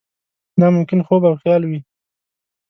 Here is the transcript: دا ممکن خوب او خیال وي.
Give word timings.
دا 0.59 0.67
ممکن 0.75 0.99
خوب 1.07 1.21
او 1.29 1.33
خیال 1.41 1.61
وي. 1.65 1.79